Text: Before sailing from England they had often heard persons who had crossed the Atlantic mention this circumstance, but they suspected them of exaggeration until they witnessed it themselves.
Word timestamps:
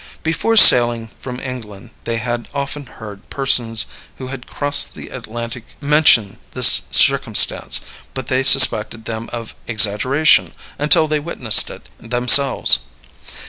Before 0.23 0.57
sailing 0.57 1.11
from 1.21 1.39
England 1.39 1.91
they 2.05 2.17
had 2.17 2.47
often 2.55 2.87
heard 2.87 3.29
persons 3.29 3.85
who 4.17 4.29
had 4.29 4.47
crossed 4.47 4.95
the 4.95 5.09
Atlantic 5.09 5.63
mention 5.79 6.39
this 6.53 6.81
circumstance, 6.89 7.81
but 8.15 8.25
they 8.25 8.41
suspected 8.41 9.05
them 9.05 9.29
of 9.31 9.53
exaggeration 9.67 10.53
until 10.79 11.07
they 11.07 11.19
witnessed 11.19 11.69
it 11.69 11.87
themselves. 11.99 12.79